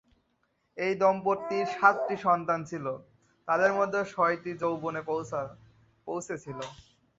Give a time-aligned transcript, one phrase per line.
[0.77, 2.85] এই দম্পতির সাতটি সন্তান ছিল,
[3.47, 5.01] তাদের মধ্যে ছয়টি যৌবনে
[6.07, 6.59] পৌঁছেছিল।